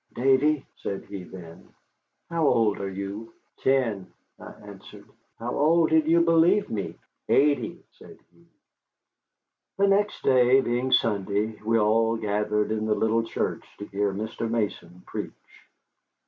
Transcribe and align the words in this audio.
"Davy," 0.15 0.65
said 0.77 1.05
he, 1.05 1.21
then, 1.23 1.75
"how 2.31 2.47
old 2.47 2.79
are 2.79 2.89
you?" 2.89 3.35
"Ten," 3.57 4.11
I 4.39 4.49
answered. 4.53 5.07
"How 5.37 5.55
old 5.55 5.91
did 5.91 6.07
you 6.07 6.21
believe 6.21 6.71
me?" 6.71 6.95
"Eighty," 7.29 7.83
said 7.91 8.17
he. 8.33 8.43
The 9.77 9.87
next 9.87 10.23
day, 10.23 10.59
being 10.59 10.91
Sunday, 10.91 11.61
we 11.63 11.77
all 11.77 12.17
gathered 12.17 12.71
in 12.71 12.87
the 12.87 12.95
little 12.95 13.23
church 13.23 13.63
to 13.77 13.85
hear 13.85 14.11
Mr. 14.11 14.49
Mason 14.49 15.03
preach. 15.05 15.67